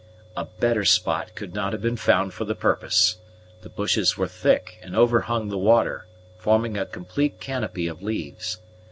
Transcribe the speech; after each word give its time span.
A 0.35 0.45
better 0.45 0.83
spot 0.83 1.35
could 1.35 1.53
not 1.53 1.73
have 1.73 1.81
been 1.83 1.95
found 1.95 2.33
for 2.33 2.43
the 2.43 2.55
purpose. 2.55 3.17
The 3.61 3.69
bushes 3.69 4.17
were 4.17 4.27
thick, 4.27 4.79
and 4.81 4.95
overhung 4.95 5.49
the 5.49 5.59
water, 5.59 6.07
forming 6.39 6.75
a 6.75 6.87
complete 6.87 7.39
canopy 7.39 7.87
of 7.87 8.01
leaves. 8.01 8.57